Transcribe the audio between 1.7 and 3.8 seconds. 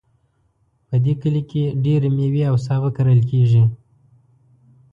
ډیری میوې او سابه کرل کیږي